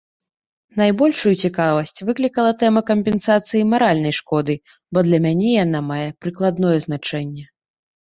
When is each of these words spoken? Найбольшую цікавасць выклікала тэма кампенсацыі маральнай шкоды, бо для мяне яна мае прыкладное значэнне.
Найбольшую 0.79 1.33
цікавасць 1.43 2.03
выклікала 2.07 2.55
тэма 2.65 2.81
кампенсацыі 2.91 3.63
маральнай 3.75 4.13
шкоды, 4.23 4.59
бо 4.93 5.07
для 5.11 5.23
мяне 5.29 5.49
яна 5.63 5.79
мае 5.95 6.03
прыкладное 6.25 6.77
значэнне. 6.91 7.51